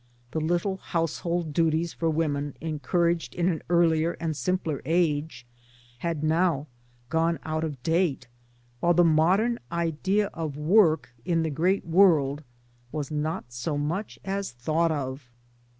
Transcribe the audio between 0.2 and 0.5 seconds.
The